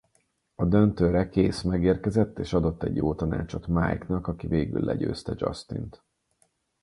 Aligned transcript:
A 0.55 0.65
döntőre 0.65 1.27
Case 1.29 1.67
megérkezett 1.67 2.39
és 2.39 2.53
adott 2.53 2.83
egy 2.83 2.95
jó 2.95 3.15
tanácsot 3.15 3.67
Mikenak 3.67 4.27
aki 4.27 4.47
végül 4.47 4.81
legyőzte 4.83 5.33
Justint. 5.37 6.03